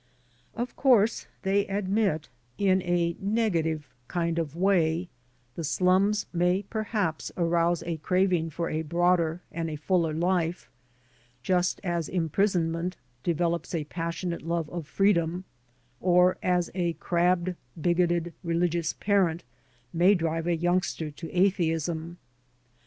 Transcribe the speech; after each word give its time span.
Of 0.55 0.75
course, 0.75 1.27
they 1.43 1.67
admit, 1.67 2.27
in 2.57 2.81
a 2.81 3.11
188 3.11 3.11
SHIRTS 3.11 3.17
AND 3.19 3.33
PHILOSOPHY 3.35 3.35
negative 3.35 3.95
kind 4.07 4.39
of 4.39 4.55
way, 4.55 5.09
the 5.53 5.63
slums 5.63 6.25
may 6.33 6.63
perhaps 6.63 7.31
arouse 7.37 7.83
a 7.83 7.97
craving 7.97 8.49
for 8.49 8.71
a 8.71 8.81
broader 8.81 9.43
and 9.51 9.69
a 9.69 9.75
fuller 9.75 10.13
life, 10.15 10.67
just 11.43 11.79
as 11.83 12.09
imprison 12.09 12.71
ment 12.71 12.97
develops 13.21 13.75
a 13.75 13.83
passionate 13.83 14.41
love 14.41 14.67
of 14.71 14.87
freedom, 14.87 15.43
or 15.99 16.37
as 16.41 16.71
a 16.73 16.93
crabbed, 16.93 17.53
bigoted 17.79 18.33
rehgious 18.43 18.99
parent 18.99 19.43
may 19.93 20.15
drive 20.15 20.47
a 20.47 20.57
youngster 20.57 21.11
to 21.11 21.31
atheism. 21.31 22.17